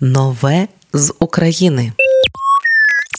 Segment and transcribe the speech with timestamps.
[0.00, 1.92] Нове з України.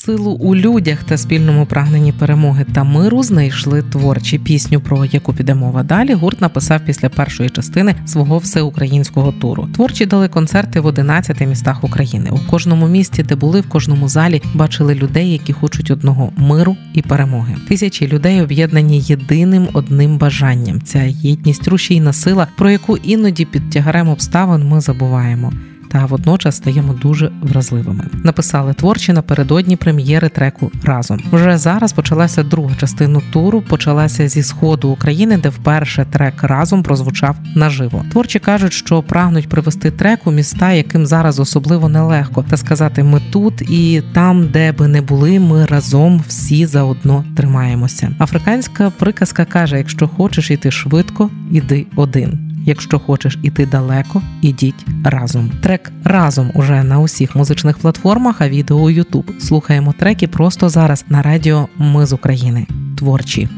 [0.05, 5.55] Силу у людях та спільному прагненні перемоги та миру знайшли творчі пісню, про яку піде
[5.55, 6.13] мова далі.
[6.13, 9.67] Гурт написав після першої частини свого всеукраїнського туру.
[9.75, 12.29] Творчі дали концерти в 11 містах України.
[12.29, 17.01] У кожному місті, де були, в кожному залі бачили людей, які хочуть одного миру і
[17.01, 17.55] перемоги.
[17.67, 20.81] Тисячі людей об'єднані єдиним одним бажанням.
[20.81, 25.53] Ця єдність рушійна сила, про яку іноді під тягарем обставин ми забуваємо
[25.91, 28.05] та водночас стаємо дуже вразливими.
[28.23, 31.19] Написали творчі напередодні прем'єри треку разом.
[31.31, 33.61] Вже зараз почалася друга частина туру.
[33.61, 38.05] Почалася зі сходу України, де вперше трек разом прозвучав наживо.
[38.11, 43.21] Творчі кажуть, що прагнуть привести трек у міста, яким зараз особливо нелегко, та сказати ми
[43.31, 48.11] тут і там, де би не були, ми разом всі заодно тримаємося.
[48.19, 52.48] Африканська приказка каже: якщо хочеш іти швидко, іди один.
[52.65, 55.51] Якщо хочеш іти далеко, ідіть разом.
[55.63, 59.31] Трек разом уже на усіх музичних платформах, а відео у Ютуб.
[59.39, 62.67] Слухаємо треки просто зараз на радіо Ми з України.
[62.97, 63.49] Творчі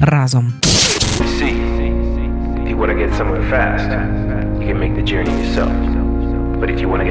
[0.00, 0.52] разом.
[1.40, 1.66] See,
[6.70, 7.02] if you want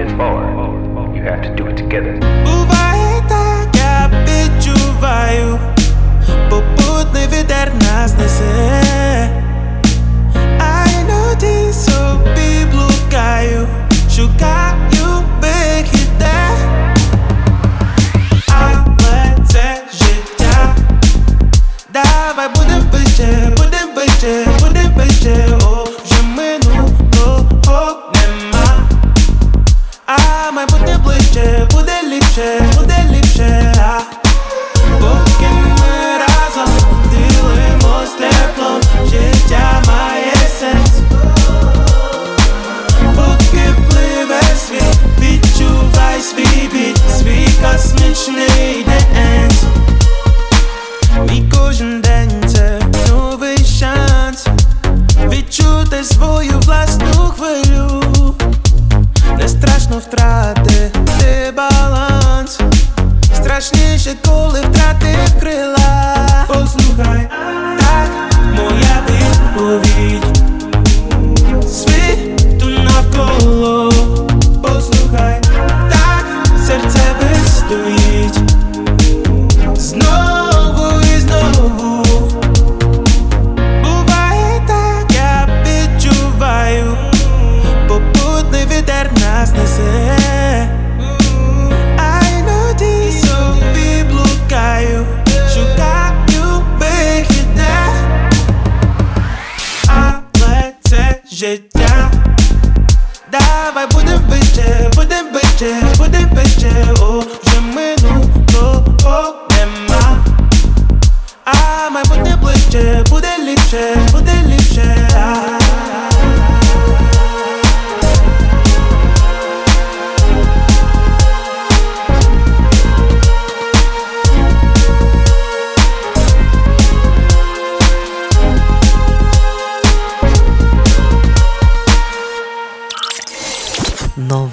[60.56, 62.60] втратити баланс,
[63.36, 66.46] страшніше, коли втратив крила.
[66.48, 67.30] Послухай,
[101.45, 102.11] це життя.
[103.33, 110.25] Давай будем вище, будем вище, будем вище, о, вже минулого нема.
[111.45, 114.44] А майбутнє ближче, буде ліпше, буде ліпше.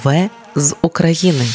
[0.05, 1.47] Нове з України.